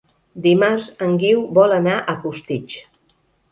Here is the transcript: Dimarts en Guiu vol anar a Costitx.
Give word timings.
Dimarts 0.45 0.87
en 1.09 1.13
Guiu 1.25 1.45
vol 1.59 1.77
anar 1.77 2.01
a 2.01 2.17
Costitx. 2.25 2.83